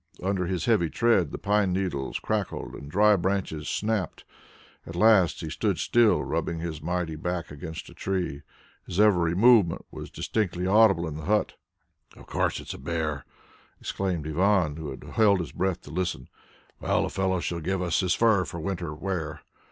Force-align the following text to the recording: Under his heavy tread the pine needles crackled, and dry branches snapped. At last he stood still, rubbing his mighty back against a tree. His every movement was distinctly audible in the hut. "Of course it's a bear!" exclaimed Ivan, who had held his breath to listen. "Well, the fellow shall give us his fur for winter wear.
Under 0.23 0.47
his 0.47 0.65
heavy 0.65 0.89
tread 0.89 1.29
the 1.29 1.37
pine 1.37 1.71
needles 1.73 2.17
crackled, 2.17 2.73
and 2.73 2.89
dry 2.89 3.15
branches 3.15 3.69
snapped. 3.69 4.23
At 4.87 4.95
last 4.95 5.41
he 5.41 5.49
stood 5.51 5.77
still, 5.77 6.23
rubbing 6.23 6.57
his 6.57 6.81
mighty 6.81 7.15
back 7.15 7.51
against 7.51 7.87
a 7.87 7.93
tree. 7.93 8.41
His 8.87 8.99
every 8.99 9.35
movement 9.35 9.85
was 9.91 10.09
distinctly 10.09 10.65
audible 10.65 11.07
in 11.07 11.17
the 11.17 11.25
hut. 11.25 11.53
"Of 12.15 12.25
course 12.25 12.59
it's 12.59 12.73
a 12.73 12.79
bear!" 12.79 13.25
exclaimed 13.79 14.25
Ivan, 14.27 14.77
who 14.77 14.89
had 14.89 15.03
held 15.03 15.39
his 15.39 15.51
breath 15.51 15.81
to 15.81 15.91
listen. 15.91 16.29
"Well, 16.79 17.03
the 17.03 17.09
fellow 17.11 17.39
shall 17.39 17.59
give 17.59 17.83
us 17.83 17.99
his 17.99 18.15
fur 18.15 18.43
for 18.43 18.59
winter 18.59 18.95
wear. 18.95 19.41